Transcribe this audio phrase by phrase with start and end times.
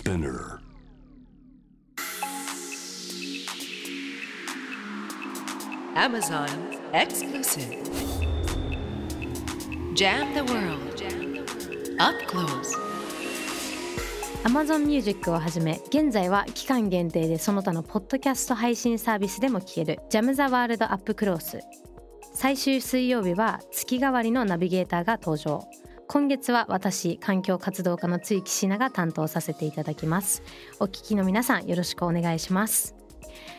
[0.00, 0.58] Spinner
[5.94, 6.48] Amazon
[6.94, 7.76] exclusive.
[9.94, 10.80] Jam the world.
[11.98, 12.78] Up close.
[14.44, 21.60] Amazon Music をはじめ現在は期間限定でその他のポッドキャスト配信サービスでも聞ける「ジャム・ザ・ワールド・アップ・クロース」
[22.32, 25.68] 最終水曜日は月替わりのナビゲーターが登場
[26.12, 30.42] 今月は私環境活動家の露木しなが担当させていただきます。
[30.80, 32.96] お聞きの皆さんよろしくお願いします。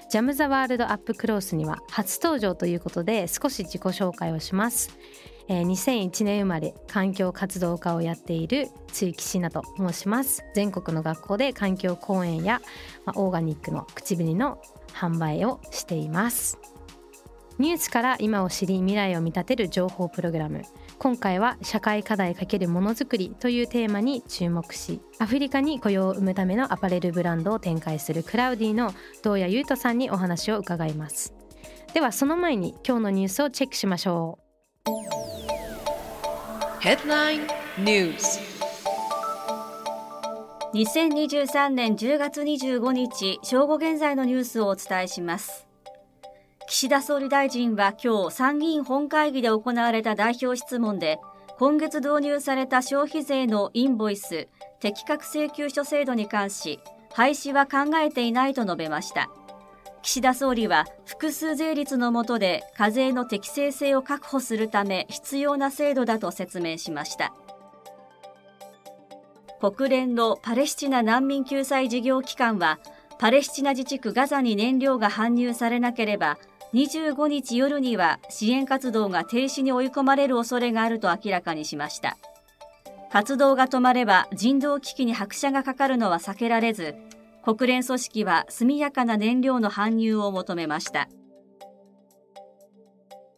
[0.09, 4.89] ジャム・ザ・ワールド・アップ・クロースには初登場ということで少し自己紹介をします。
[5.47, 10.43] えー2001年生まれ環境活動家をやっている露木しなと申します。
[10.53, 12.61] 全国の学校で環境講演や、
[13.05, 14.61] まあ、オーガニックの口紅の
[14.93, 16.59] 販売をしています。
[17.59, 20.63] ニュースから今を知り未来を見立てる情報プログラム。
[21.03, 31.33] 今回は社会課題×ものづくりというテーマに注目しアフリカに雇用を生むためのアパレルブランドを展開するクラウディの堂谷優斗さんにお話を伺います
[31.95, 34.51] ではその前に今日のニュースをチェックしましょう
[36.83, 37.47] Headline
[37.79, 38.39] News.
[40.75, 45.70] 2023年10月25日正午現在のニュースをお伝えします
[46.71, 51.19] 岸田総理大臣は今日参議院本会議で行われた代表質問で
[51.59, 54.47] 今月導入された消費税のインボイス
[54.79, 56.79] 適格請求書制度に関し
[57.11, 59.29] 廃止は考えていないと述べました。
[60.01, 67.33] 岸田総理は複数税率の下で課税の適正性を確保するため必要な制度だと説明しました。
[69.59, 72.79] 国連のパレスチナ難民救済事業機関は
[73.19, 76.39] パレスチナ自治区ガザに燃料が搬入されなければ
[76.73, 82.17] 25日夜には支援活動が停止に追い込まれる恐れがあると明らかにしました
[83.11, 86.95] 活動が止まれば人道危機に拍車がかかるのは避けられず
[87.43, 91.09] 国連組織は速やかな燃料の搬入を求めました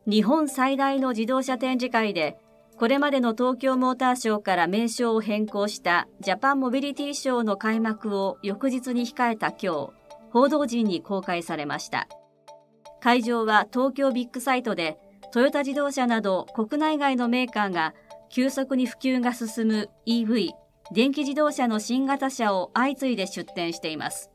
[0.06, 2.38] 日本最大の自動車展示会で
[2.78, 9.90] これまでの東京モーターショーから名称を変更したジャパンモビリティショーの開幕を翌日に控えた今日、
[10.32, 12.08] 報道陣に公開されました。
[13.04, 14.98] 会場は東京ビッグサイトで
[15.34, 17.94] トヨタ自動車など国内外のメーカーが
[18.30, 20.52] 急速に普及が進む EV、
[20.94, 24.32] 電気自動車の新型車を相次いで出展しています。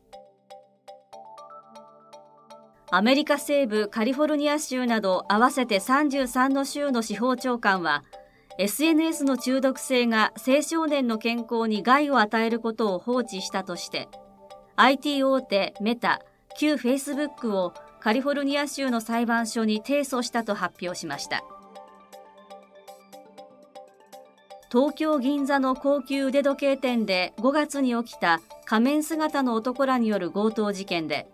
[2.91, 8.05] アメリカ西部カリフォルニア州など合わせて33の州の司法長官は
[8.59, 14.09] SNS の中毒性が青少年の健康に害を与えることを放置したとして
[14.77, 16.21] IT 大手メタ
[16.59, 17.73] 旧 Facebook を
[18.09, 21.45] カリフォルニア州の裁判所に提訴したと発表しました。
[24.73, 31.29] 東京銀座の高級腕時計店で5月に起きた仮面姿の男らによる強盗事件で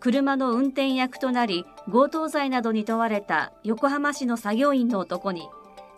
[0.00, 5.48] 車の運転役となり強盗罪などに問われた横浜市の作業員の男に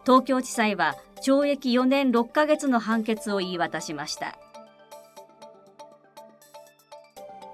[0.04, 0.94] 東京地裁は
[1.26, 4.36] 懲役4年6ヶ月の判決を言い渡しました。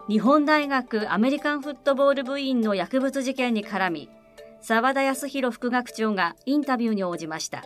[0.09, 4.09] 日本大学アメリカンフットボール部員の薬物事件に絡み
[4.63, 7.63] 澤田康弘副学長がインタビューに応じました。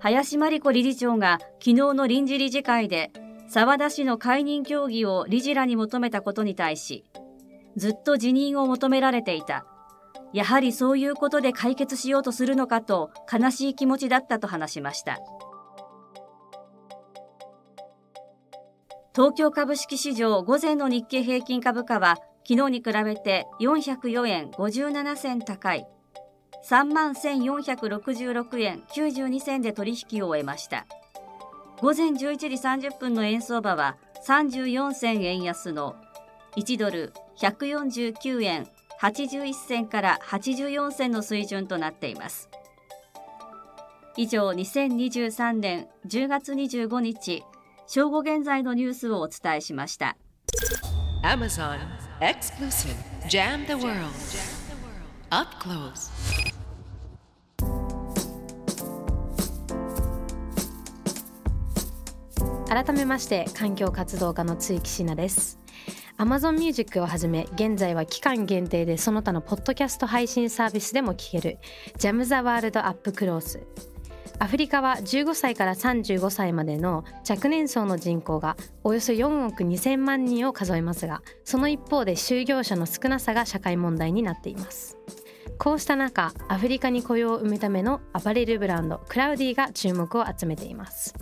[0.00, 3.10] 林真理子理事長が昨日の臨時理事会で
[3.46, 7.04] 澤田氏の解任協議を理事らに求めたことに対し
[7.76, 9.66] ずっと辞任を求められていた。
[10.32, 15.18] やはりそういうことで解決しようとするのかと悲しい気持ちだったと話しました。
[19.12, 25.84] 東京株式市場午前の日経平均株価は昨日に比べて404円57銭高い
[26.68, 30.86] 3万1466円92銭で取引を終えました。
[31.80, 32.46] 午前11時
[32.88, 33.96] 30分の円相場は
[34.28, 35.96] 34銭円安の
[36.56, 38.68] 1ドル149円
[39.00, 42.48] 81銭から84銭の水準となっています。
[44.16, 47.42] 以上2023年10月25日
[47.92, 50.16] 正午現在のニュースをお伝えしました
[51.24, 51.76] Amazon
[52.20, 52.94] exclusive.
[53.28, 54.06] Jam the world.
[55.30, 56.12] Up close.
[62.68, 65.58] 改めまして環境活動家の露木しなです
[66.16, 71.58] Amazon Music をはじめ現在は期間限定でその他のポッドキャスト配信サービスでも聴ける
[71.98, 72.86] ジャム・ザ・ワールド・
[74.40, 84.96] ア・フリカは15歳から35歳までの若年層の人口がおよそ4億2000万人を数えますがその一方で就業者の少なさが社会問題になっています。
[85.58, 91.14] こうした中アフリカに雇用を生むためのアパレルブランドクラウディが注目を集めています。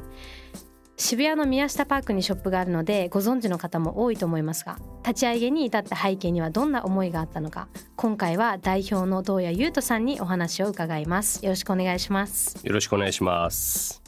[0.98, 11.44] 渋谷の宮下パークにショップがあるのでご存知の方も多いと思いますが立ち上げに至った背景にはどんな思いがあったのか今回は代表の道谷優斗さんにお話を伺います。
[11.44, 12.58] よろしくお願いします。
[12.64, 14.07] よろしくお願いします。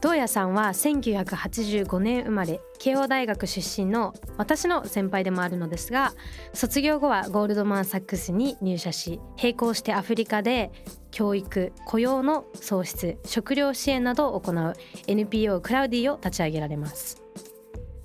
[0.00, 6.14] 東谷さんは1985年生まれ慶応大学出身の私の先輩でもあるのですが
[6.52, 10.70] 卒業後はゴールドマン・サックスに入社し並行してアフリカで
[11.10, 14.74] 教育雇用の創出食料支援などを行う
[15.08, 17.22] NPO クラウディを立ち上げられます。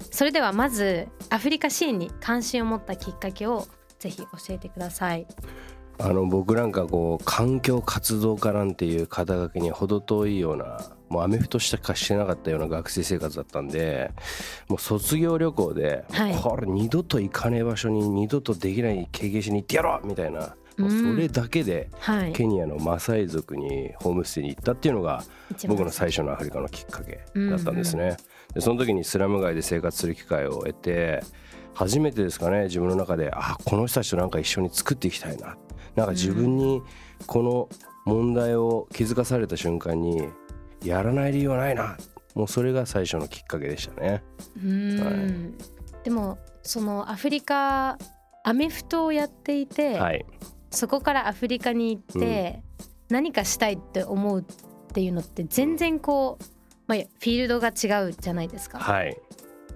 [0.09, 3.67] それではまずアフリカ支援に関心を持ったきっかけを
[3.97, 5.25] ぜひ教えてください。
[5.99, 14.11] あの僕なんかこう環境活動家なんていう肩書きに程遠いようなもうアメフトしかしてなかったような学生生活だったんで
[14.67, 20.07] もう卒業旅行で、はい、これ二度と行かねえ場所に二度とできない経験しに行ってやろう！
[20.07, 21.89] みたいなもうそれだけで
[22.33, 25.23] ケニアのマサイ族にホームステイに行ったっていうのが
[25.67, 28.17] 僕の最初のアフリカのきっかけだったんですね。
[28.55, 31.23] でその時にスラム街で生活する機会を得て
[31.75, 35.57] 初めてですかね自分の中であこの人たちとなんか一緒に作っていきたいな
[35.95, 36.81] なんか自分に
[37.27, 37.69] この
[38.05, 40.27] 問題を気づかされた瞬間に
[40.83, 41.97] やらない理由はないな。
[42.35, 44.23] もうそれが最初のきっかけでしたね。
[44.57, 45.11] は
[46.01, 47.97] い、でもそのアフリカ
[48.43, 50.25] アメフトをやっていて、はい、
[50.71, 52.63] そこからアフリカに行って、
[53.09, 54.43] 何かしたいって思うっ
[54.93, 56.43] ていうのって全然こう、
[56.87, 58.79] まあ、フィールドが違うじゃないですか。
[58.79, 59.17] はい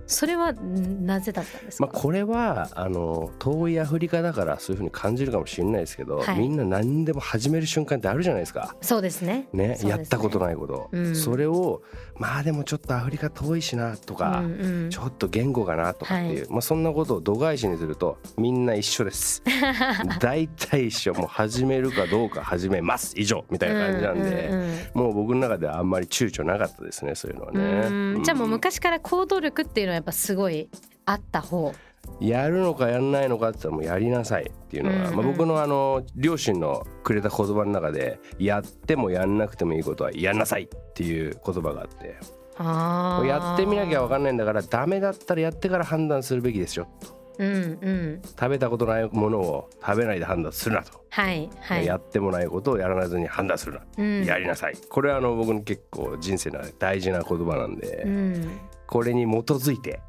[0.07, 8.75] それはなぜだったんですまあ、これはあの遠いアフリカだからそういうふうに感じるかもしれないですけど、はい、みんな何でも始める瞬間ってあるじゃないですか。
[8.81, 9.47] そうですね。
[9.53, 11.81] ね、ね、やったことないこと、うん、それを
[12.15, 19.43] まあでもちょっとアフリカ遠いしなとか、うんうん、ちょっと言語がなとかっていう、はい、まあ、そんなことを度外視にするとみんな一緒です。
[20.19, 21.13] 大体一緒。
[21.13, 28.23] もう始めるかどうか始めます以上みたいな感じなんで、うんうんうん、もう僕の中ではあんまり躊躇なかったですねそういうのはね。
[28.23, 30.69] じゃあもう昔から行動力っていうのはやっぱすごい
[31.05, 31.73] あった方。
[32.21, 42.15] やるのかやんないのかって言ったらもうやりなさいっていうのが、うんうん、まあ、僕のあの両親のくれた言葉の中でやってもやんなくてもいいことはやんなさいっていう言葉があって。
[42.59, 47.17] やってみなきゃ分かんないんだからダメだったらやってから判断するべきですよと。
[47.39, 54.77] うんうん、食べたことないものを食べないで判断するなと、はいはい、やってもないことをやらずに判断するな、うん、やりなさい。
[54.89, 60.01] これはあの僕の結構人生の大事な言葉なんで、うん、これに基づいて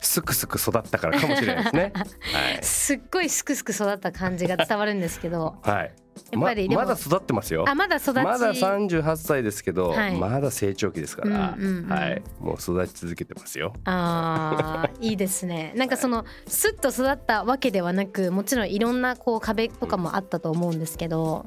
[0.00, 1.92] すくすく育ったからかもしれないですね。
[2.32, 5.56] はい、すっごいすくすく育った感じが伝わるんですけど。
[5.62, 5.92] はい。
[6.32, 7.64] やっぱりままだ育ってますよ。
[7.68, 13.72] あまだ育ちまだ三十八歳ですけど、はい、まだ成長期ですから、うんうんうん、はい、もう育ち続けてますよ。
[13.84, 15.72] ああ いいですね。
[15.76, 21.46] なんかそのすっと育ったわけではなく、もちろんいろんなこう壁とかもあったと思うんですけど、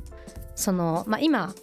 [0.56, 1.54] そのまあ今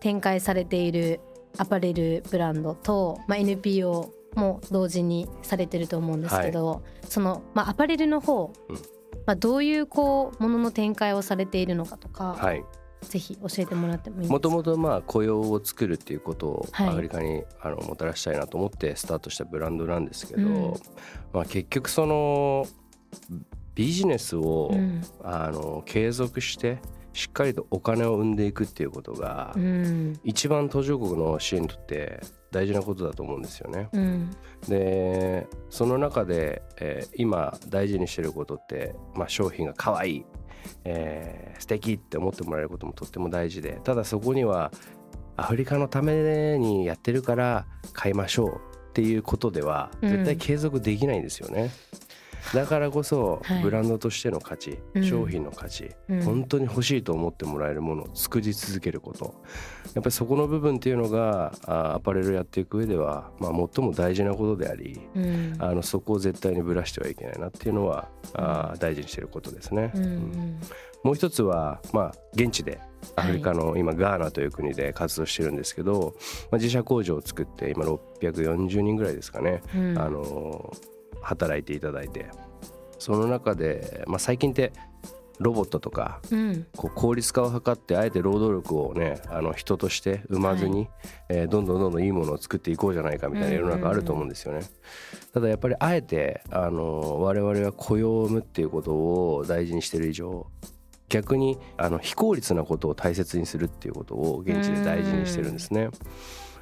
[0.00, 1.20] 展開されている
[1.58, 8.76] アパレルブランドと、まあ、NPO も同時にされてると思うんですけど、はい、その、まあ、アパレルの方、うん、
[9.26, 12.64] まあ、どういうこうものの展開をされているのかとか、はい、
[13.02, 14.32] ぜひ教えてもらってもいいですか？
[14.32, 20.74] もともとまあ雇用を作るっていうことをアフリカにあのもたらしたいなと思ってスタートしたブランドなんですけど、うん、
[21.32, 22.66] まあ、結局その
[23.74, 24.72] ビジネスを、
[25.22, 26.78] あの継続して
[27.12, 33.88] しっかりとお金を生んでいくっていうことが、うん、一番途上国の支援にとって大事なことだと思うんですよね。
[33.92, 34.30] うん、
[34.68, 40.24] でその中で、えー、今大事にしてることって、まあ、商品が可愛い、
[40.84, 44.72] えー、素敵って思ってもらえることもとっても大事でただそこには
[45.36, 51.70] アフリカのためにやってるから買いましょうっていうことでは絶対継続できないんですよね。
[52.02, 52.07] うん
[52.54, 59.34] だからこそブランドとしての価値、はい、商品の価値、うん、本当に欲しいと思ってもらえるものを作り続けること。
[59.94, 69.92] やっぱりそこの部分っていうのがアパレルやっていく上では、まあ、最も大事なことであり、うん、あのそこを絶対にぶらしてはいけないなっていうのはあ大事にしてることですね。
[69.94, 70.60] うん、
[71.04, 72.80] もう一つは、まあ、現地で
[73.16, 76.14] アフリカの今ガーナという国で活動してるんですけど、
[76.50, 79.62] まあ、自社工場を作って今640人ぐらいですかね、
[79.96, 80.72] あの
[81.28, 82.30] 働いていただいて
[82.98, 84.72] その中で、まあ、最近って
[85.38, 90.88] ロボットとか、うん、こう効率化を図ってあえて労働力をねあの人として生まずに、はい、
[91.28, 94.62] えー、どんどんどんどんいいものを作っていこうじゃないかみたいな世の中あると思うんですよね。
[95.32, 100.46] ただやっぱりあえてあの我々は雇用を生むっていうことを大事にしてる以上
[101.08, 105.88] 逆にあの非効率なことを大切にするっていうことを現地で大事にしてるんですね。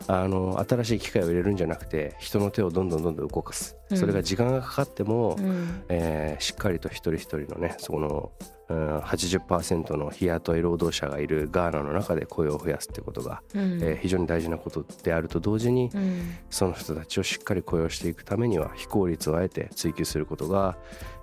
[0.07, 8.33] あの新しい機械を入れるんじゃなくて人の手をどんどんどんどん動かす、それが時間がかかっても、うん、えー、しっかりと一人一人のねそこの
[8.69, 20.77] うん、80%の日雇い労働者がいるガーナの中で雇用を増やすってことが、うん、えー、非常に大事なことであると同時に、うん、その人たちをしっかり雇用していくためには非効率をあえて追求することが、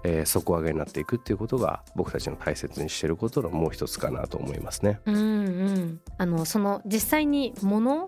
[0.03, 5.01] えー、底上げになっていくっていうことが僕たちの大切にしていることのもう一つかなと思いますね。
[5.05, 8.07] うんうん、あのその実際にもの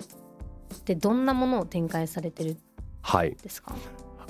[0.73, 3.81] ってどんなものを展開されてるですか、はい。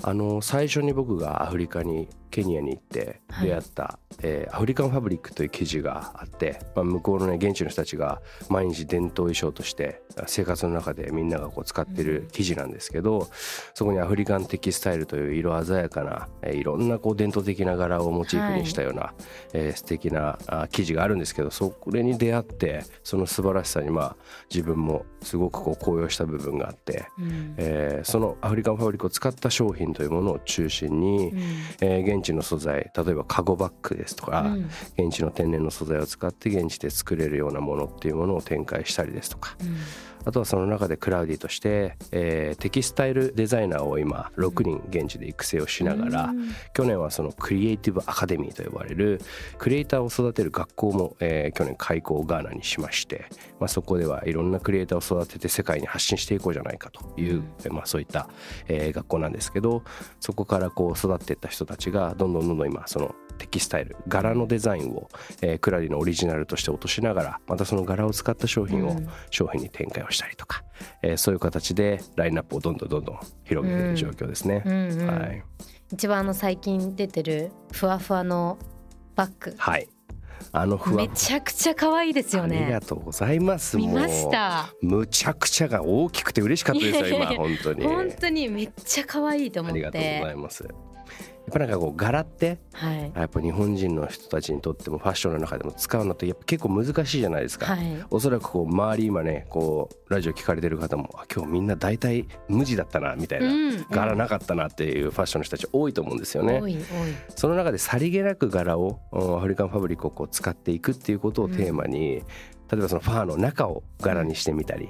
[0.02, 13.26] あの最初に僕がアフリカにケニアに行って出会った、はい、えー、アフリカンファブリックという記事があって、まあ、向こうのね現地の人たちが毎日伝統衣装として生活の中でみんながこう使ってる記事なんですけど、うん、
[13.74, 19.46] そこにアフリカンテキスタイルという色鮮やかな、えー、いろんなこう伝統的な柄をモチーフにしたような、はい。
[19.52, 24.16] えー、素敵なあ記事があるんですけどそれに出会ってその素晴らしさにまあ
[24.52, 31.38] 自分もすごくこう高揚した部分があって、うん、えー、そのアフリカンファブリックを使った商品というものを中心に、うん、
[31.80, 39.76] えー、現地の素材例えばカゴバッグですとか、うん、現地の天然の素材を使って現地で作れるようなものっていうものを展開したりですとか、うん
[40.26, 49.20] あとはその中でクラウディとして、えー、テキスタイルデザイナーを今6人現地で育成をしながら、うん、去年はそのクリエイティブアカデミーと呼ばれる
[49.56, 53.26] クリエイターを育てる学校も、えー、去年開校ガーナにしまして、
[53.60, 58.28] まあ、そこではいろんなクリエイターを育てて世界に発信していこうじゃないかという、うん、まあ、そういった、
[58.66, 59.84] えー、学校なんですけど
[60.18, 65.08] そこからこう育っていった人たちがどんどんどんどん今そのテキスタイル柄のデザインを、
[65.42, 68.96] えー、クラリのオリジナルとして落としながらまたその柄を使った商品を
[69.30, 70.64] 商品に展開をしたりとか、
[71.02, 74.62] えー、そういう形でラインナップをどんどんどんどん広げている状況ですね。
[74.64, 75.44] うんうんうん、はい、
[75.92, 78.58] 一番あの最近出てるふわふわの
[79.14, 79.54] バッグ。
[79.56, 79.88] はい
[80.52, 82.58] あのふわめちゃくちゃ可愛いですよね。
[82.64, 83.76] ありがとうございます。
[83.76, 84.74] 見ました。
[84.82, 87.84] むちゃくちゃが大きくて嬉しかったですよ今本当に。
[87.84, 89.86] 本当にめっちゃ可愛いと思って。
[89.86, 90.68] ありがとうございます。
[91.48, 106.60] っぱなんかこう柄って、はい、やっぱ日本人の人たちにとってもファッションの中でも使うのってやっぱ結構難しいじゃないですか、はい、おそらくこう周り今ねこうラジオ聞かれてる方も今日みんな大体無地だったなみたいな、うん、柄なかったなっていうファッションの人たち多いと思うんですよね。
[107.34, 112.24] その中でさりげなく柄をアフリカンファブリックをこう使っていくっていうことをテーマに、うん、例
[112.74, 114.88] えばそのファーの中を柄にしてみたり、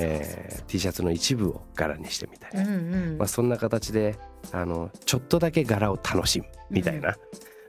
[0.00, 4.18] えー、T シャツの一部を柄にしてみたり、うんうん、まあ、そんな形で
[4.52, 7.16] あのちょっとだけ柄を楽しむみたいな、うん、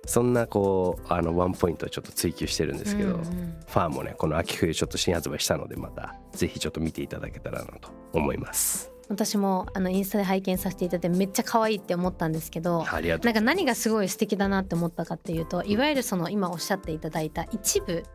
[0.05, 8.91] そんなこうあのワンポイントをちょっと追求してるんですけど、うんうん、ファンもねこの秋冬ちょっと新発売したのでまたぜひちょっと見ていただけたらなと思います。
[9.09, 18.05] 私もあのインスタで拝見させていただいてめっちゃ可愛いって思ったんですけどなんか何がすごい素敵だなって思ったかっていうといわゆるその今おっしゃっていただいた一部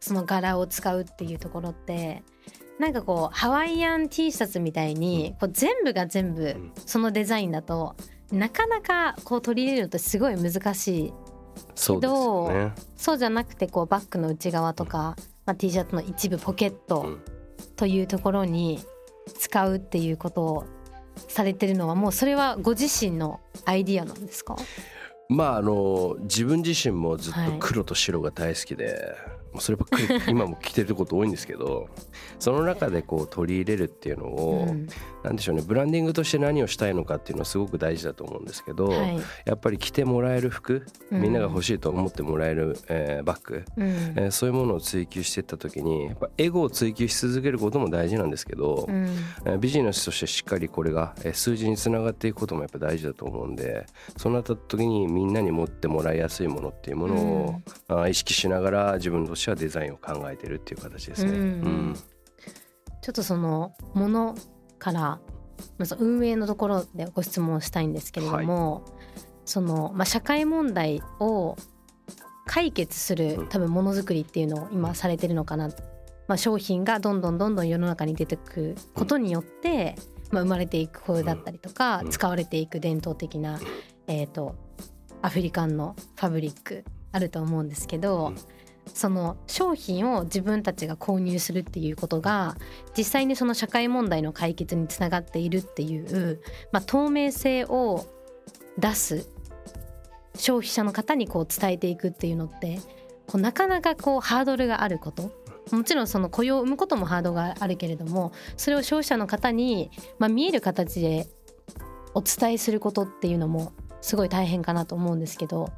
[0.00, 2.24] その柄を使うっていうところって
[2.78, 7.94] なんかこうハワイアン T シャツみたいにこう全部が全部そのデザインだと
[8.32, 11.12] なかなかこう取り入れるとすごい難しい。
[11.86, 15.16] けどそう,、そうじゃなくてこうバッグの内側とか、
[15.46, 17.18] まあ、T シャツの一部ポケット
[17.76, 18.80] というところに
[19.38, 20.64] 使うっていうことを
[21.28, 24.56] されてるのはもうそれはご自身のアイディアなんですか？
[25.28, 28.94] まああの自分自身もずっと黒と白が大好きで、はい
[29.60, 31.88] そればっかり 今も着てること多いんですけど
[32.38, 34.88] その中でこう取り入れるっていうのを、うん、
[35.22, 49.06] なんでしょうねブランディングとして何をしたいのかっていうのはすごく大事だと思うんですけど、はい、やっぱり着てもらえる服みんなが欲しいと思ってもらえる、えー、バッグ、うん、えー、そういうものを追求していった時にやっぱエゴを追求し続けることも大事なんですけど、うん、
[49.44, 61.30] えー、ビジネスとしてしっかりこれが数字につながっていくこともやっぱ大事だと思うんでそうなった時にみんなに持ってもらいやすいものっていうものを、うん、あ意識しながら自分としてはデザインを考えてるっていう形ですね。
[61.30, 61.96] うん、うん。
[63.02, 64.34] ちょっとそのもの
[64.78, 65.20] から
[65.78, 68.82] まず運営のところでご質問したいんですけれども、はい、
[69.44, 71.56] そのまあ、社会問題を
[72.46, 75.68] 解決する多分ものづくりっていうのを今されてるのかな、
[76.28, 79.96] まあ、商品がどんどんどんどん世の中に出てくことによって、
[80.30, 83.58] まあ、生まれていく声だったりとか、使われていく伝統的な、
[84.06, 84.56] えーと
[85.24, 88.34] アフリカンのファブリックあると思うんですけど、
[88.92, 92.56] その商品を自分たちが購入するっていうことが
[92.96, 98.06] 実際にその社会問題の解決につながっているっていう、まあ、透明性を
[98.78, 99.28] 出す
[100.36, 102.78] 消費者の方にこう伝えていくっていうのって
[103.26, 105.32] こうなかなかこうハードルがあること。
[105.70, 111.26] もちろんその雇用を生むこともハードルがあるけれどもそれを消費者の方に、まあ、見える形で
[112.12, 113.72] お伝えすることっていうのも
[114.02, 115.72] すごい大変かなと思うんですけど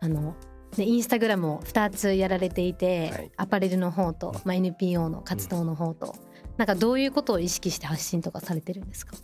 [0.00, 0.34] あの
[0.76, 6.14] でインスタグラムを2つやられていて、はい、アパレルの方と、まあ、NPO の活動の方と、
[6.56, 9.16] なんかどういうことを意識して発信とかされてるんですか？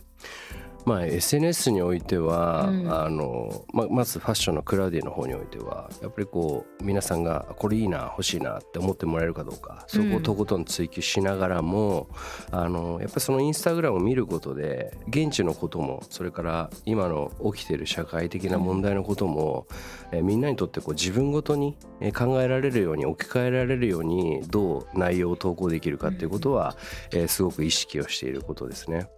[0.87, 12.07] まあ、SNS においては、うん、あのままずファッションのクラウディの方においてはやっぱりこう皆さんがこれいいな欲しいなって思ってもらえるかどうかそこをとことん追求しながらも、
[12.53, 19.67] うん、あのやっぱりそのインスタグラムを見ることで現地のこともそれから今の起きている社会的な問題のことも、
[20.13, 21.75] うん、えみんなにとってこう自分ごとに
[22.15, 26.77] 考えられるように置き換えられるようにどう内容を投稿できるかっていうことは、
[27.11, 29.09] えー、すごく意識をしていることですね。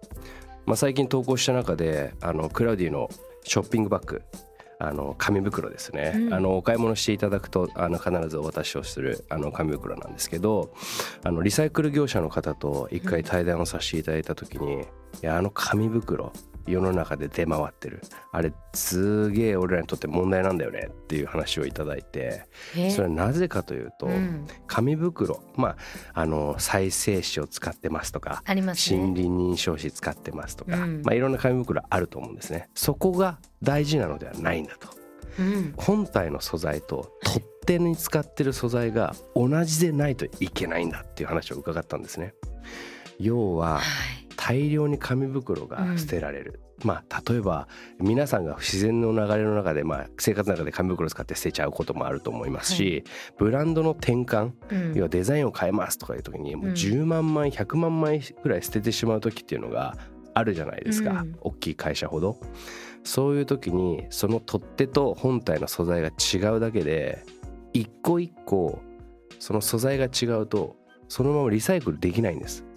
[0.69, 3.09] まあ、最近投稿した中であのクラウディの
[3.43, 4.21] ショッピングバッグ
[4.77, 10.71] あの紙袋ですね、うん、あのお買い物していただくとあの必ずお渡しをするあの紙袋なんですけど
[11.23, 14.85] あのリサイクル業者の方と一回対談をさせていただいた時に、い
[15.23, 16.31] やあの紙袋
[16.69, 18.01] 世の中で出回ってる。
[18.31, 22.45] あれすげえ俺らにとって問題なんだよねっていう話をいただいて。
[22.91, 24.07] それはなぜかというと、
[24.67, 25.41] 紙袋。
[25.55, 25.77] まあ
[26.13, 32.69] あの再生紙を使ってますとか森林認証紙使ってますとか、まあ、いろんな紙袋あると思うんですね。
[32.75, 34.87] そこが大事なのではないんだと。
[35.77, 42.33] 本体の素材と取っ手に使ってる素材が同じでないといけないんだっていう話を伺ったんですね。
[43.19, 43.79] 要は、
[44.41, 47.67] 大量に紙袋が捨てられる、うん、まあ例えば
[47.99, 59.97] 皆さんが自然の流れの中で、まあ、生活の中で紙袋使って捨てちゃうこともあると思いますし、はい、ブランドの転換、うん、要はデザインを変えますとかいう時にもう10万枚100万枚ぐらい捨ててしまう時っていうのが
[60.33, 62.39] あるじゃないですか、うん、大きい会社ほど。
[63.03, 67.25] そういう時にその取っ手と本体の素材が違うだけで
[67.73, 68.81] 一個一個
[69.39, 70.75] その素材が違うと
[71.07, 72.68] そのままリサイクルできないんです。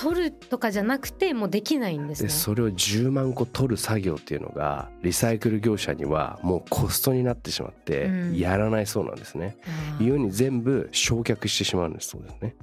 [0.00, 9.58] 取るとかじゃなくてもうできないんです、ね、それを10万個取る作業っていうのがリサイクル業者にはもうコストになってしまってやらないそうなんですね。
[10.00, 12.08] うん、いうに全部焼却してしまうんです。
[12.08, 12.56] そうですね。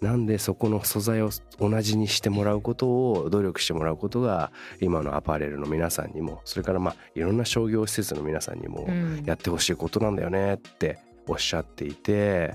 [0.00, 4.50] なんでそこの素材を同じにしてもらうことを努力してもらうことが
[4.80, 8.88] 今のアパレルの皆さんにもそれからまあいろんな商業施設の皆さんにも
[9.26, 12.54] やってほしいことなんだよねっておっしゃっていて、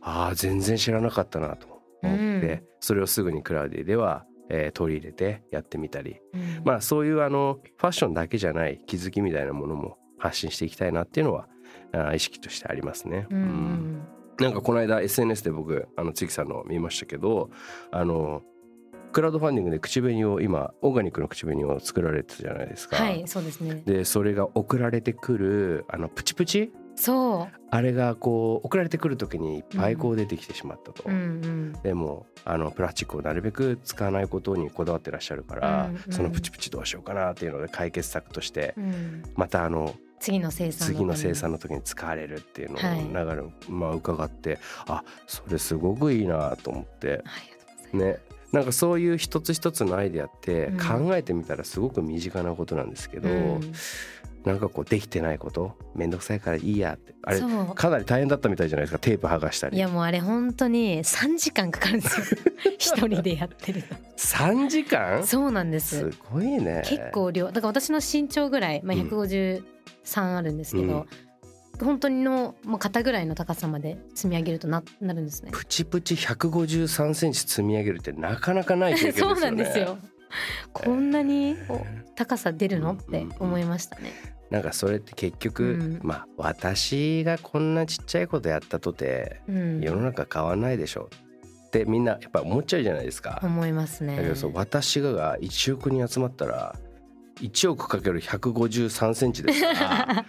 [0.00, 6.20] ああ全然知らなかったなと思って、それをすぐにクラウディでは、えー、取り入れてやってみたり、
[6.64, 11.48] まあそういうあのファッションだけじゃない気づきみたいなものも発信していきたいなっていうのは
[11.92, 13.26] あ意識としてありますね。
[13.30, 14.02] うん、
[14.38, 17.50] なんかこの間 SNS で僕あの月さんの見ましたけど
[17.90, 18.42] あの
[19.12, 22.96] クラウドファンディングで口紅を今オーガニックの口紅を作られてたじゃないですか。
[22.96, 23.82] はいそうですね。
[23.84, 27.60] でそれが送られてくるあのプチプチそう。
[27.70, 47.24] あれがこう送られてくる時にいっぱいこう出てきてしまったと、うんうん、でもあのプラスチックをなるべく使わないことにこだわってらっしゃるから、うんうん、そのプチプチどうしようかなっていうので解決策として、うん、またあの次の生産次の生産の時に使われるっていうのを流れ、はい、まあ伺ってあそれすごくいいなと思って、
[47.92, 48.18] ね。
[48.52, 53.72] なんかそういう一つ一つのアイデアって考えてみたらすごく身近なことなんですけど、うん、
[54.44, 57.14] なんかこうできてないこと面倒くさいからいいやって。
[57.22, 57.40] あれ
[57.74, 58.98] かなり大変だったみたいじゃないですか。
[58.98, 59.76] テープ剥がしたり。
[59.76, 62.38] いやもうあれ本当に3時間かかるんですよ。
[62.78, 63.82] 一人でやってる
[64.16, 65.26] 3時間？
[65.26, 66.10] そうなんです。
[66.10, 66.82] すごいね。
[66.86, 67.46] 結構量。
[67.46, 69.62] だから私の身長ぐらい、まあ、153
[70.36, 71.06] あるんですけど、
[71.78, 75.50] うん、本当にのもう肩ぐらいの高さまで積み上げるとななるんですね。
[75.52, 79.34] プチプチ153センチ積み上げるってなかなかない経験ですよね。
[79.36, 79.98] そうなんですよ。
[80.72, 81.56] こんなに
[82.14, 82.92] 高さ出るの？
[82.92, 84.12] って思いましたね。
[84.50, 91.08] なんかそれって結局、うん、まあ私がこんなちっちゃいことやったとて、うん、世の中変わんないでしょ
[91.66, 93.40] ってみんなやっぱ思っちゃうじゃないですか。
[93.42, 94.16] 思いますね。
[94.16, 96.76] だけどそう私がが1億人集まったら
[97.40, 100.24] 1億かける153センチですから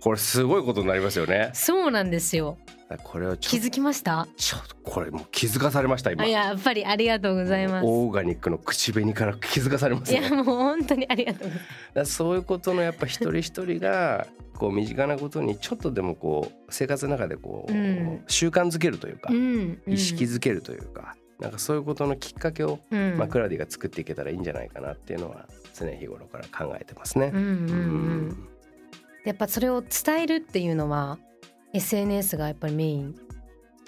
[0.00, 1.50] これすごいことになりますよね。
[1.54, 2.58] そうなんですよ。
[3.02, 4.28] これを気づきました？
[4.36, 6.24] ちょっとこれもう気づかされました今。
[6.26, 7.86] やっぱりありがとうございます。
[7.86, 11.50] オーガニックの口紅から気づかされます、ね、いやもう本当にありがとう
[11.94, 27.30] だそういうことのやっぱ一人一人が こう身近なことにちょっとでもこう生活の中でこう、うん、習慣づけるというか、うん、意識づけるというか、なんかそういうことのきっかけを、うん、まあ、クラディが作っていけたらいいんじゃないかなっていうのは常日頃から考えてますね。
[27.34, 27.46] うんうん。
[27.46, 27.52] う
[28.32, 28.48] ん、
[29.24, 31.18] やっぱそれを伝えるっていうのは
[31.72, 33.14] SNS がやっぱりメイン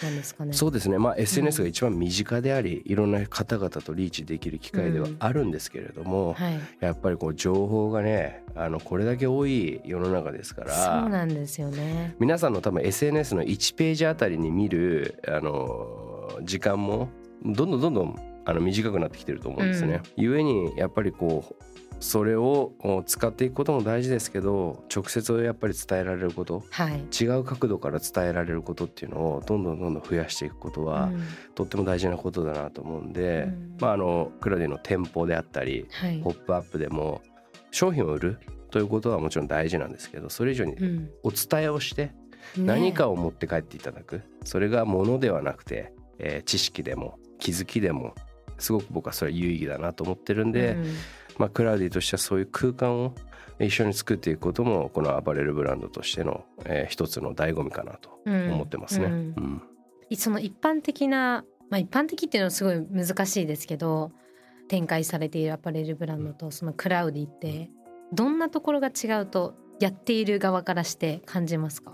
[0.02, 0.52] なんですかね。
[0.52, 0.98] そうですね。
[0.98, 11.00] まあ SNS が一番身近であり、うん、いろんな方々とリーチできる機会ではあるんですけれども、うんはい、やっぱりこう情報がね、あのこれだけ多い世の中ですから。
[11.02, 12.14] そうなんですよね。
[12.18, 17.08] 皆さんの多分 SNS の1ページあたりに見るあの時間も
[17.44, 20.00] どんどんどんどんあの短くなってきてると思うんですね。
[20.16, 21.64] うん、故にやっぱりこう
[22.00, 22.72] それを
[23.06, 31.22] 使っていくことも大事ですけど直接やっぱり伝えられること、はい、違う角度から伝えられることっていうのをどんどんどんどん増やしていくことは、うん、
[31.54, 37.20] とっても大事なことだなと思うんで、うん、まああのクラディの店舗であったり、はい、ポップアップでも
[37.70, 38.38] 商品を売る
[38.70, 40.76] ということはもちろん大事なんですけどそれ以上に
[41.22, 42.12] お伝えをして
[42.56, 48.14] 何かを持って帰っていただく、ね、それがものではなくて、えー、知識でも気づきでも
[48.58, 50.94] すごく僕はそれは有意義だなと思ってるんで、うん、
[51.38, 53.14] まあ、クラウディとしてはそういう空間を
[53.60, 59.06] 一緒に作っていくこともこのアパレルブランドとしての、えー、一つの醍醐味かなと思ってますね。
[59.06, 59.12] うん、
[60.10, 64.12] うん、その一般的な、まあ、一般的っていうのはすごい難しいですけど
[64.68, 67.70] 展開されているアパレルブランドとそのクラウディって
[68.12, 71.92] どんなところが違うとやっている側からして感じますか？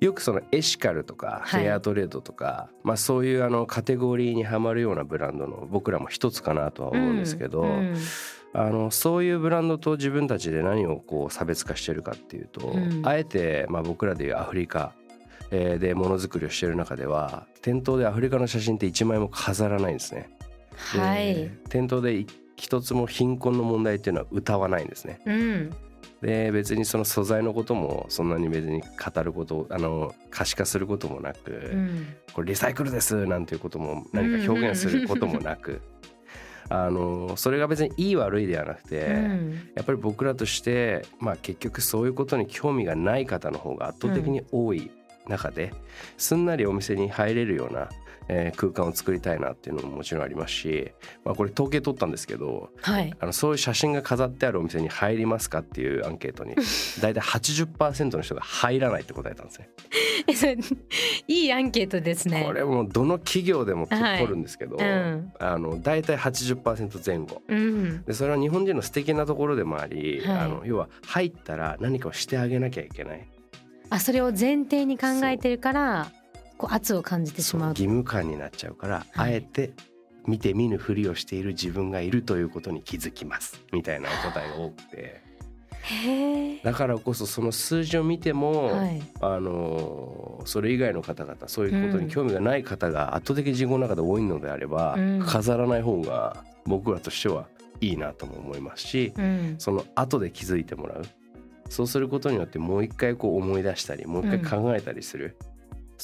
[0.00, 7.96] よくそのエシカルとかフェアトレードとか、はい、まあそういうあのカテゴリーにはまるようなブランドの僕らも一つかなとは思うんですけど、うんうん
[8.54, 14.92] あのそういうブランドと自分たちで何をこう差別化してるかっていうと、うん、あえてまあ僕らでいうアフリカ
[15.50, 20.30] でものづくりをしてる中では店頭でアフリカの写真って一枚も飾らないんですね。
[20.74, 22.24] はい、店頭で
[22.56, 25.20] 一つも貧困の問題っていうのは歌わないんですね。
[25.26, 25.76] うん
[26.22, 35.82] で別にその素材のこともそんなに別に語ることあの可視化することもなく、うん、これリサイクルですなんていうことも何か表現することもなく。
[36.74, 44.90] あのそれが別にいい悪いではなくて、うん、やっぱり僕らとして、まあ、結局そういうことに興味がない方の方が圧倒的に多い
[45.28, 45.74] 中で、
[46.16, 47.90] すんなりお店に入れるような
[48.28, 50.92] えー、空間を作りたいなっていうのももちろんありますし、
[51.24, 56.54] まあ、これ統計取ったんですけど、はい、あのそういう写真が飾ってあるお店に入りますかっていうアンケートに
[57.00, 59.68] 大体80%の人が入らないって答えたんですね。
[61.28, 62.44] いいアンケートですね。
[62.46, 73.26] これもどの企業でも取るんですけど、はいうん、あの大体80%前後、うん、でそれは日本人の素敵なところでもあり、はい、あの要は入ったら何かをしてあげなきゃいけない。
[73.90, 76.12] あそれを前提に考えてるから
[76.62, 77.68] こう圧を感じてしまう。
[77.70, 79.72] 義務感になっちゃうから、はい、あえて
[80.26, 85.20] 見て見ぬふりをしている自分がいるということに気づきますみたいな答えが多くて。
[86.62, 97.48] だからこそその数字を見ても、はい、あのそれ以外の方々そういうことに興味がない方が圧倒的に自分の中で多いのであれば、うん、飾らない方が僕らとしては
[97.80, 101.02] いいなとも思いますし、うん、その後で気づいてもらう。
[101.68, 105.36] そうすることによってもう一回こう思い出したりもう一回考えたりする、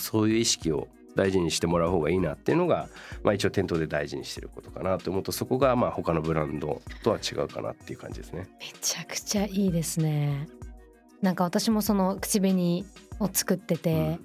[0.03, 2.89] そういう意識を大事にしてもらう方がいいなっていうのが、
[3.25, 8.49] まあ、一応店頭で大事にしてることかなと思うとそこがまあ他のブランドとは違うかなっていう感じですね。
[8.61, 10.49] めちゃくちゃいいですね。
[11.21, 12.85] なんか私もその口紅
[13.19, 14.21] を作ってて、うん、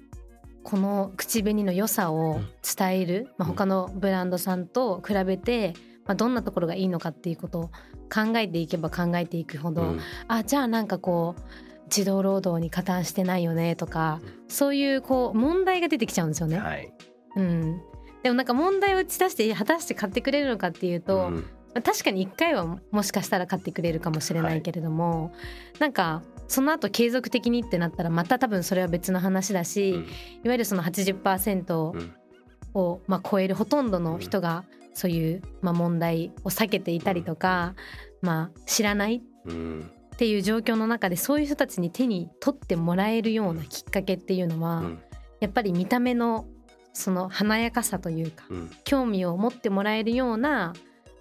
[0.62, 2.40] この口紅の良さを
[2.76, 5.74] 伝える、まあ、他のブランドさんと比べて、
[6.06, 7.70] まあ、どんなところがいいのかっていうことを
[8.12, 11.42] 考えていけば考えていくほど、うん、あじゃあなんかこう
[11.88, 16.58] 児童労働に加担してないよねとか、そういうこう問題が出てきちゃうんですよね。
[16.58, 16.92] はい、
[17.36, 17.80] うん、
[18.22, 21.44] でもなんか問題を打ち出して果たして買ってくれるのかっていうと、うん、
[21.82, 25.32] 確かに1回はもしかしたら買ってくれるかもしれないけれども、はい、
[25.80, 30.08] なんかその後継続的にってなったらまた多分それは別の話だし、うん、いわ
[30.52, 31.74] ゆるその80%
[32.74, 37.74] を、まあ、超えるほとんどの人がそういう、まあ、問題を避けていたりとか、
[38.22, 45.02] まあ、知らない、うんっていう状況の中でそういう人たちに手に取ってもらえるようなきっかけっていうのは、うん、
[45.40, 46.46] やっぱり見た目の
[46.92, 50.72] その華やかさというか、うん、興味を持ってもらえるような、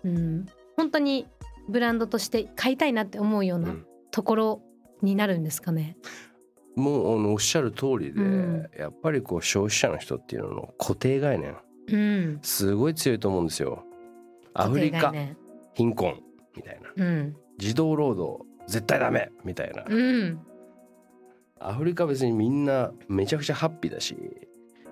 [0.03, 0.45] うん、
[0.77, 1.27] 本当に
[1.67, 3.75] ブランドとして買いたいなって思うような
[4.11, 4.61] ところ
[5.01, 5.97] になるんですかね。
[6.75, 11.55] もうあのおっしゃる通りで、うん、やっぱりこう消費者の人っていうのの固定概念、
[11.87, 13.83] うん、すごい強いと思うんですよ。
[14.53, 15.11] アフリカ
[15.73, 16.21] 貧困
[16.55, 20.39] みたいな、うん、児童労働絶対ダメみたいな、うん、
[21.59, 24.15] アフリカ別にみんなめちゃくちゃハッピーだし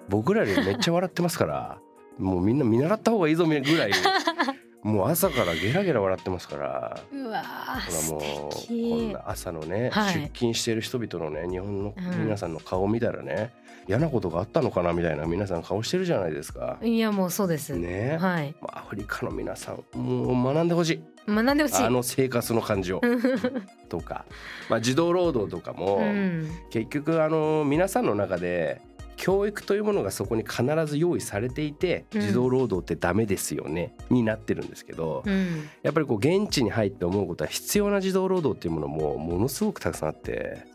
[0.09, 1.79] 僕らよりめっちゃ笑ってますから
[2.17, 3.91] もうみんな見習った方がいいぞぐらい
[4.83, 13.53] もう朝からゲラゲラ笑ってますからうわほらもうこんな朝のね、はい、出勤している人々のね日本の皆さんの顔を見たらね、
[13.83, 16.79] うん、嫌なことがあったのかなみたいな皆さん顔してるじゃないですか。
[16.81, 17.75] いやもうそうです。
[17.75, 18.17] ね。
[18.19, 18.55] はい。
[18.69, 21.83] アフリカの皆さんもう学んでほしい学んでほしい。
[21.83, 23.01] あの生活の感じを。
[23.89, 24.25] とか、
[24.69, 28.81] まあ、児童労働とかも、うん、結局あの皆さんの中で
[29.21, 40.69] 教育というものがそこに必ず用意されていて児童労働ってダメですよね、になってるんですけど、うん、やっぱりこう現地に入って思うことは必要な児童労働っていうものもものすごくたくさんあって。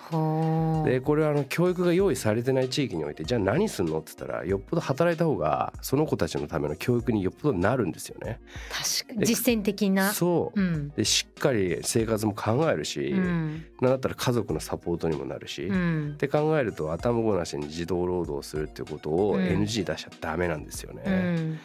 [0.84, 3.98] でこれはあの教育が用意されてない地域においてじゃあ何すんの？
[3.98, 8.38] って言ったらよっぽど働いた方がその子たちのための教育によっぽどなるんですよね。
[8.70, 9.26] 確かに。
[9.26, 10.12] 実践的な。
[10.12, 21.02] そう、うん、でしっかり生活も考えるし、うん、なんだったら家族のサポートにもなるし、うん、って考えると頭ごなしに児童労働するっていうことを NG 出しちゃダメなんですよね。
[21.06, 21.58] うん。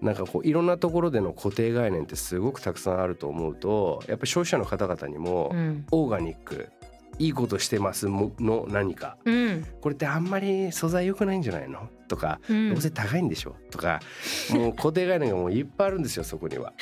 [0.00, 5.54] なんかこういろんなところでの固定概念ってすごくたくさんあると思うとやっぱり消費者の方々にも
[5.90, 6.70] オーガニック
[7.20, 8.32] いいことしてますの
[8.68, 11.88] 何か、うん、これってあんまり素材良くないんじゃないの？
[12.08, 13.54] とか、うん、どうせ高いんでしょ？
[13.70, 14.00] とか
[14.50, 16.72] もう固定概念がもういっぱいあるんですよそこには。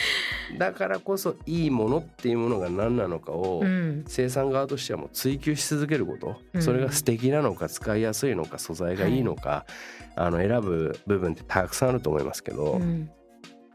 [0.56, 3.62] だからこそいいものっていうものが何なのかを、
[4.06, 12.80] 生産側としてはもう追求し続けること、うん、それが素敵なのか使いやすいのか素材がいいのか、はい、あの選ぶ部分ってたくさんあると思いますけど、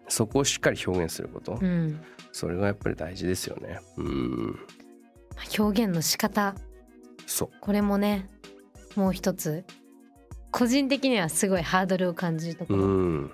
[0.08, 1.60] そこをしっかり表現すること、
[2.32, 3.82] それがやっぱり大事ですよね。
[3.98, 4.60] うん
[5.58, 6.56] 表現の仕方。
[7.26, 7.50] そう。
[7.60, 8.30] これもね
[8.96, 9.66] もう一つ。
[10.52, 13.30] 個人的にはすごいハードルを感じるところ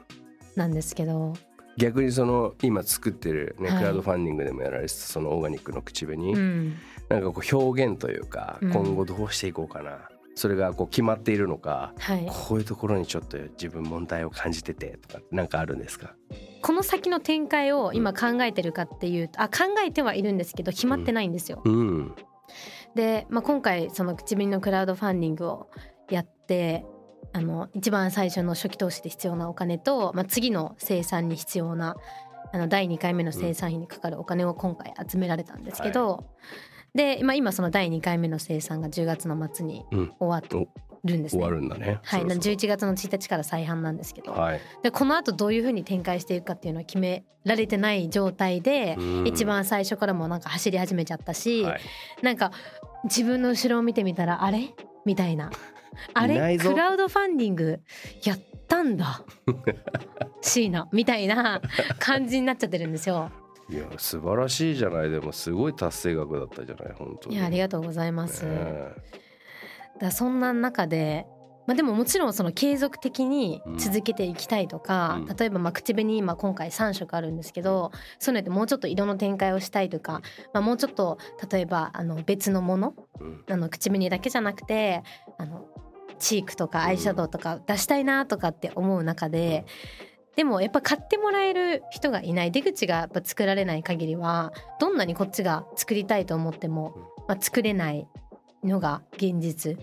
[0.55, 1.33] なんですけど、
[1.75, 6.77] 逆にその今作ってるね、はい、クラウドファンディングでもやられてたそのオーガニックの口紅、うん、
[7.09, 10.08] なんかこう表現というか、今後どうしていこうかな
[10.39, 16.15] それがこう決まっているのか、はい、こういうところにちょっと自分問題を感じててとか何かあるんですか？
[16.61, 21.61] この先の展開を今考えてるかっていうと、うん、あ考えてはいるんですけど決まってないんですよ。
[21.65, 22.15] うん、
[22.95, 25.69] で、まあ、今回その口紅のクラウドファンディングを
[26.09, 26.85] やって
[27.33, 31.97] あの一番最初の初期投資で必要なお金と、まあ、次の生産に必要な
[32.53, 36.25] あの第2回目の生産費にかかるお金を今回集められたんですけど、はい、
[36.95, 39.85] で、まあ、今その第2回目の生産が10月の末に
[40.19, 40.41] 終わ
[41.03, 41.41] るんですね。
[41.41, 41.99] 終わるんだね。
[42.03, 51.81] はい、そうそう11月の1日から再販なんですけど、はい、でこの後どういうふうに展開していくかっていうのは決められてない状態で、一番最初からもなんか走り始めちゃったし、はい、
[52.21, 52.51] なんか
[53.05, 54.73] 自分の後ろを見てみたらあれ？
[55.05, 55.51] みたいな。
[56.13, 56.57] あれ？
[56.57, 57.79] クラウドファンディング
[58.23, 59.23] やったんだ。
[60.41, 61.61] 椎名みたいな
[61.99, 63.31] 感じになっちゃってるんですよ。
[63.69, 65.09] いや素晴らしいじゃない。
[65.09, 67.35] でもすごい達成額だったじゃない本当に。
[67.35, 68.45] いやありがとうございます。
[68.45, 68.89] ね
[69.99, 71.25] だそんな中で
[71.69, 81.19] まあ、でももちろんその継続的に続けていきたいとか、うん、例えばまあ口紅今今回3色あるんですけどそういうのでもうちょっと色の展開をしたいとか、まあ、もうちょっと
[81.51, 85.03] 例えばあの別のもの、うん、あの口紅だけじゃなくて
[85.37, 85.67] あの
[86.17, 89.67] チークとかアイシャドウとか出したいなとかって思う中で。
[90.35, 96.95] でもやっぱ買ってもらえる人がいない出口がやっぱ作られない限りはどんなにこっちが作りたいと思っても、
[97.27, 98.07] まあ、作れない
[98.63, 99.77] のが現実、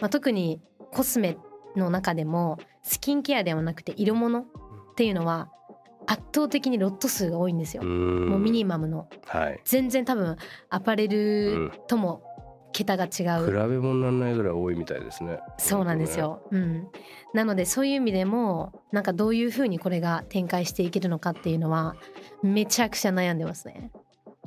[0.00, 0.60] まあ、特に
[0.92, 1.36] コスメ
[1.76, 4.44] の中でもスキンケアではなくて色物っ
[4.96, 5.50] ていうのは
[6.06, 7.82] 圧倒的にロット数が多いんですよ。
[7.82, 10.36] もうミニマムの、はい、全然多分
[10.68, 12.22] アパレルとも
[12.74, 15.38] 桁が違う、比べ物にならないぐらい多いみたいですね。
[15.56, 16.88] そうなんですよ、ね、うん。
[17.32, 21.96] なのでそういう意味でもなんかどういうふうにこれが展開していけるのかっていうのは
[22.42, 23.90] めちゃくちゃ悩んでますね。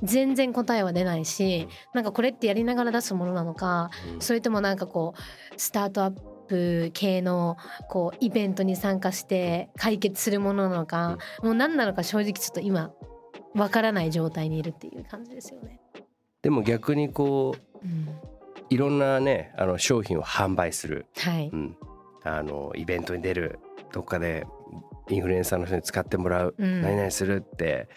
[0.03, 7.57] 全然答えは出ないしなんかこれってやりながら出すものなのか、それともなんかこうスタートアップ系の
[7.89, 12.91] こうイベントに参加して解決するものなのか、もう何なのか正直ちょっと今
[13.55, 15.79] わからない状態にいるっていう感じですよね。
[16.43, 17.66] でも逆にこう、うん、
[18.69, 21.49] いろんなねあの商品を販売する、はい。
[21.51, 21.77] うん、
[22.23, 23.59] あのイベントに出る
[23.91, 24.45] どっかで
[25.09, 27.87] インフルエンサーの人に使ってもらう、うん、何々するって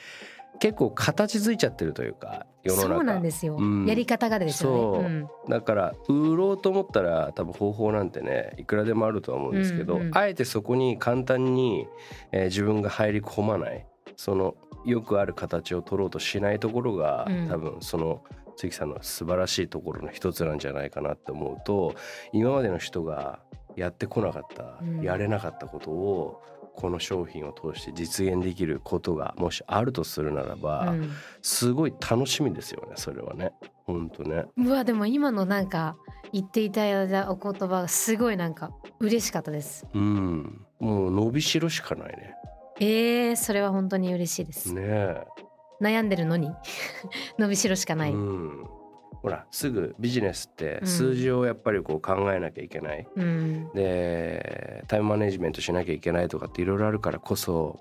[0.61, 2.95] 結構形づいちゃってるというか世の中。
[2.95, 5.11] そうなんですよ、うん、やり方がですよね、う。
[5.11, 11.87] ん、だから売ろうと思ったら多分方法なんてねいくらでもあるとは思うんですけど、うんうん、あえてそこに簡単に、
[12.33, 13.87] えー、自分が入り込まない。
[14.16, 18.23] そのよくある形を取ろうとしないところが、多分その
[18.61, 21.94] 関さんの素晴らしいところの一つなんじゃないかなって思うと
[22.33, 23.40] 今までの人が
[23.77, 26.42] やってこなかった、やれなかったことを
[26.75, 33.53] この商品を通して実現できることがもしあるとするならば、うん、すごい楽しみですよねそれはね。
[33.85, 34.44] 本当ね。
[34.57, 35.96] うわでも今のなんか
[36.33, 38.70] 言っていただいたお言葉がすごいなんか
[39.01, 39.87] 嬉しかったです。
[39.94, 40.64] うん。
[40.79, 42.35] もう伸びしろしかないね。
[42.79, 44.73] えー、それは本当に嬉しいです。
[44.73, 45.16] ね
[45.81, 46.51] 悩んでるのに
[47.38, 48.64] 伸びしろしかない、うん。
[49.23, 57.79] ほらすぐビジネスって数字をやっぱりこう考えなきゃいけない、うん、でタイムマネジメントしなきゃいけないとかっていろいろあるからこそ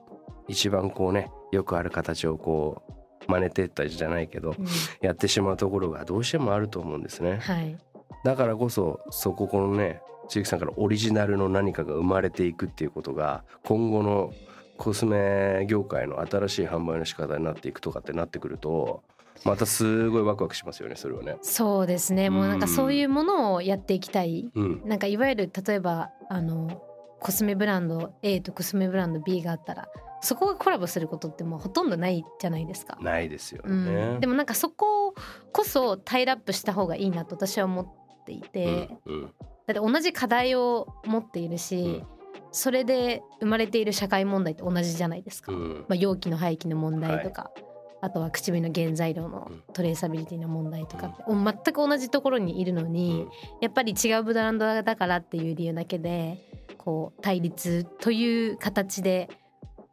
[0.49, 4.65] 一番こうねよくある形をこう真似てったじゃないけど、うん、
[5.01, 7.37] やってしまうところがどうしてもあると思うんですね。
[7.41, 7.77] はい、
[8.25, 14.33] だからこそそここのね鈴木さんからオリジナルの何かが生まれていくっていうことが今後の
[14.79, 19.03] コスメ業界の新しい販売の仕方になっていくとかってなってくると
[19.43, 21.37] またすごいワクワクしますよねそれはね。
[21.41, 22.29] そうですね。
[22.29, 26.81] もうなんかそういうものをやっていきたい、うん、なんかいわゆる例えばあの
[27.19, 29.89] コスメブランド A とコスメブランド B があったら
[30.21, 32.97] そこがコラボすることってもうほとんどないじゃないですか。
[33.01, 35.13] ないですよね、うん、でもなんかそこ
[35.51, 39.33] こそタイラップした方がいいなと私は思っていて、うんうん、だっ
[39.67, 42.03] て同じ課題を持っているし、
[42.51, 45.51] それで生まれている社会問題って同じじゃないですか。
[45.51, 47.63] まあ、容器の廃棄の問題とか、はい。
[48.01, 53.29] あとは口紅の原材料のトレーサビリティの問題とかって、うん、全く同じところにいるのに、うん、
[53.61, 59.29] やっぱり違うブランドだからっていう理由だけでこう対立という形で、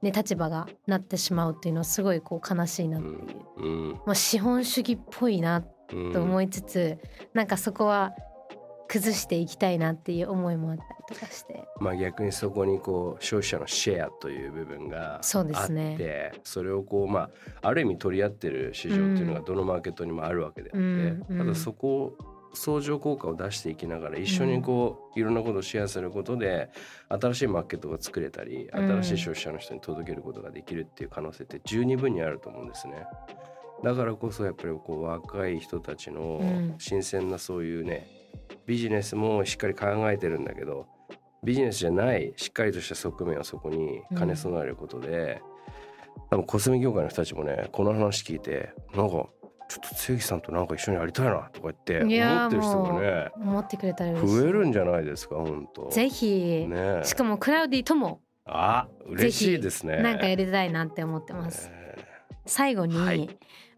[0.02, 3.16] ね、立場がなってしまうっていうのはすごいこう悲しいなっていう、
[3.56, 4.00] うん。
[4.06, 8.12] まあ、資本主義っぽいなと思いつつ、うん、なんかそこは
[8.88, 11.64] 崩していきたいなっていう思いもあったりとかして。
[11.80, 17.30] まあ逆にそこにこう消費者のシェアという部分があってそうね、それをこうま
[17.62, 26.70] あある意味取り合ってる市場っていうのがどのマーケットにもあるわけであって、うん、ただそこを相乗効果を出していきながら一緒にこういろんなことをシェアすることで
[27.08, 33.04] 新しいマーケットが作れたり新しい消費者の人に届けることができるっていう可能性って十二分にあると思うんですね。
[33.84, 36.40] だからこそやっぱりこう若い人たちの
[36.78, 38.15] 新鮮なそういうね
[38.66, 40.86] ビジネスもしっかり考えてるんだけど
[41.44, 45.40] ビジネスじゃないしっかりとした側面をそこに兼ね備えることで、
[46.16, 49.28] うん、多分コスメ業界の人たちもねこの話聞いてなんか
[49.68, 55.88] ちょっと関さんとなんか一緒にやりたいなとか言って思ってる人がね思ってくれたら増えるんじゃないですか本当。
[55.90, 60.02] ぜひ、ね、しかもクラウディともあ嬉しいですね。
[60.02, 61.96] なんかやりたいなって思ってます、え。
[61.98, 62.02] ー、
[62.46, 63.28] 最後に、はい、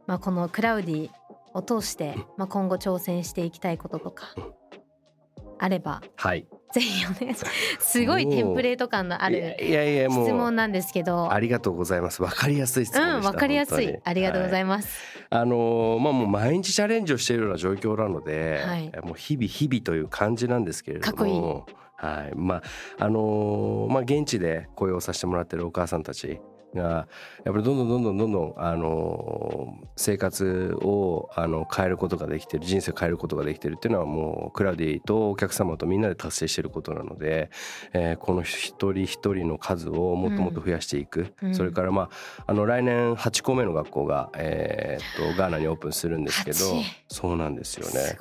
[0.06, 1.10] まあこのクラウディ
[1.54, 4.34] を通して、まあ、今後挑戦していきたいこととか、
[5.58, 7.76] あれば、はい、ぜひお願いします。
[7.80, 12.22] すごいテンプレート感のあるいやいや質問なんですけど、ありがとうございます。
[12.22, 13.96] わかりやすい質問うん、わかりやすい。
[14.04, 14.88] ありがとうございます。
[15.30, 21.78] はい、あのまあもう毎日チャレンジをしているような状況なので、はい、もう日々日々という感じなんですけれども、かっこいい。
[22.00, 22.62] はい、まあ
[23.04, 26.40] あのまあ現地で雇用させてもらってるお母さんたち
[26.74, 37.50] がやっぱりどんどんどんどんどんどんあの生活をあの変えることができてる人生を変えることができてるっていうのはもうクラウディとお客様とみんなで達成してることなので、
[37.92, 46.58] えー、この一人一人の数をもっともっと増やしていく、うん、それからまああの来年8校目の学校が、えー、っとガーナにオープンするんですけど
[47.08, 48.18] そうなんですよね。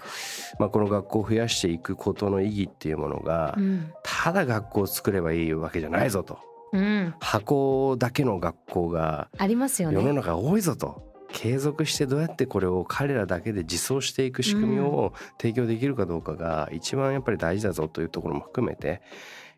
[0.59, 6.39] まあ、この学校を増やしていくことの意義っていうものが、うん、ただ学校を作ればいいわけじゃないぞと。
[6.77, 9.95] うん、箱だけの学校がありますよね。
[9.95, 11.05] 世の中多いぞと。
[11.33, 19.01] 継続してどうやってこれを彼らだけで実装していく仕組みを提供できるかどうかが一番やっぱり大事だぞというところも含めて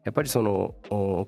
[0.04, 0.76] やっぱりその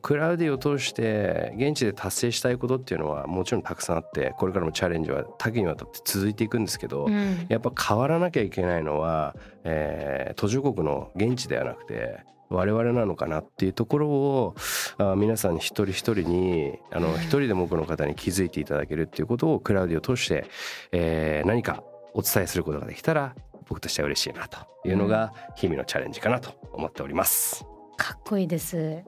[0.02, 14.56] クラウディを通して現地で達成したいことっていうのはもちろんたくさんあってこれからもチャレンジは多岐にわたって続いていくんですけど、うん、やっぱ変わらなきゃいけないのは、えー、途上国の現地ではなくて我々なのかなっていうところを
[14.98, 20.46] あ皆さん一人一人にあの一人でも多くの方に気づいていただけるっていうことをクラウディを通して、
[20.92, 21.84] えー、何か
[22.14, 23.36] お伝えすることができたら
[23.68, 27.66] 僕としては嬉しいなというのが日々のチャレンジかなと思っております。
[27.98, 29.04] かっこいいです。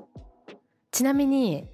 [0.91, 1.67] ちなみに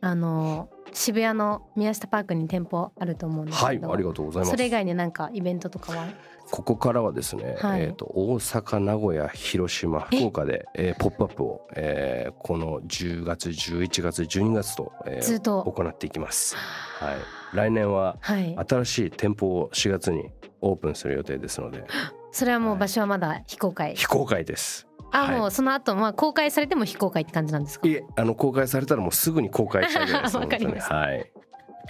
[0.00, 4.50] あの渋谷の宮下パークに店舗あると思うんですけど、はい、ありがとうございます。
[4.52, 6.08] それ以外になんかイベントとかは？
[6.50, 15.62] ここからはですね、はい、えーと、大阪名古屋広島福岡で、えー、ポップアップを、えー、この10月11月12月と,、えー、ずっと。
[15.62, 16.56] 行っていきます。
[16.56, 21.84] はい、来年は新しい店舗を4月にオープンする予定ですので、
[22.32, 24.86] それはもう場所はまだ非公開、非公開です。
[25.12, 27.88] あ、はい、もうその後まあ公開されても非公開って感じなんですか？
[27.88, 31.30] いえあの公開されたらもうすぐに公開したいです、 わかりますはい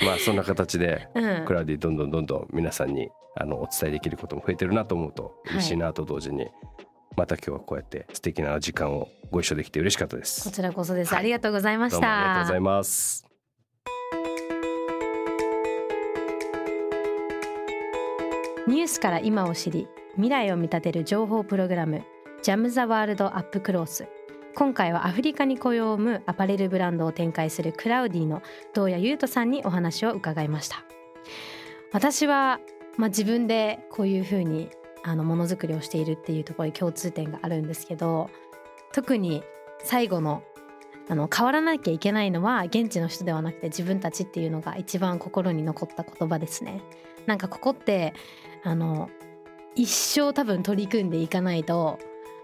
[0.04, 1.08] まあそんな形で、
[1.46, 6.48] クラウディどんどんどんどん皆さんにあのお伝えできることも増えてるなと思うと嬉しいなと同時に、
[7.16, 10.44] また今日はこうやって素敵な時間をご一緒できて嬉しかったです。
[10.44, 12.20] こちらこそです、はい、ありがとうございました。
[12.20, 13.26] ありがとうございます。
[18.66, 22.04] ニュースから今を知り未来を見立てる情報プログラム
[22.42, 24.06] ジャム・ザ・ワールド・アップ・クロース
[24.54, 28.42] 今回はアフリカに雇用を生むアパレルブランドを展開するクラウディの
[28.74, 30.84] 東谷優斗さんにお話を伺いました
[31.92, 32.60] 私は、
[32.96, 34.70] まあ、自分でこういうふうに
[35.02, 38.28] あのものづくりをしているっていうところに共通点があるんですけど
[38.92, 39.42] 特に
[39.82, 40.42] 最後の
[41.08, 46.82] あの変わらなきゃいけないのは現地の人ではなくて自分たちっていうのが一番心に残った言葉ですね。
[47.26, 48.14] なんかここって
[48.62, 49.10] あの
[49.74, 51.98] 一生多分取り組んでいかないと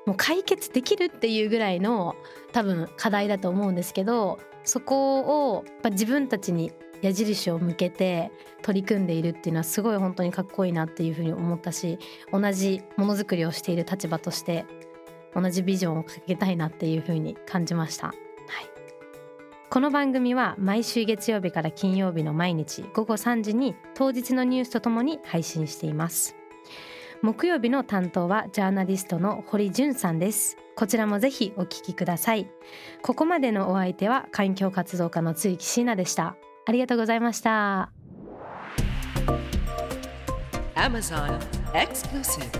[0.07, 2.16] もう解決できるっていうぐらいの
[2.53, 8.31] 多分課題だと思うんですけどそこを自分たちに矢印を向けて
[8.63, 11.98] 取り組んでいるっていうのはすごい本当にかっこいいなっていうふうに思ったし
[12.33, 14.65] 同じものづくりをしている立場として
[15.35, 18.15] 同じビジョンをかけたいなっていうふうに感じました。
[19.69, 26.37] この番組は毎週月曜日から金曜日の毎日午後3時に当日のニュースとともに配信しています
[27.23, 30.56] 木曜日の担当はジャーナリストの堀潤さんです。
[30.77, 32.50] こちらもぜひお聞きください。
[33.02, 36.37] ここまでのお相手は環境活動家の露木椎名でした。
[36.67, 37.90] ありがとうございました。
[40.75, 41.38] Amazon
[41.73, 42.50] Exclusive.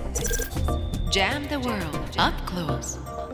[1.11, 1.81] Jam the World
[2.19, 3.26] Up Close.